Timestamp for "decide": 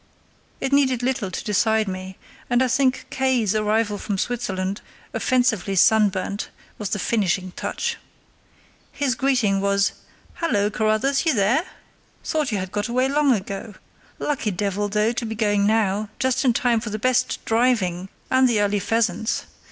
1.43-1.87